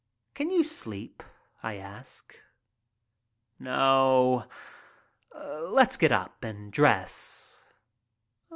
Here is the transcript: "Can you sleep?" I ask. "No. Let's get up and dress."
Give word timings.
"Can 0.33 0.49
you 0.49 0.63
sleep?" 0.63 1.21
I 1.61 1.75
ask. 1.75 2.35
"No. 3.59 4.47
Let's 5.35 5.95
get 5.95 6.11
up 6.11 6.43
and 6.43 6.73
dress." 6.73 7.71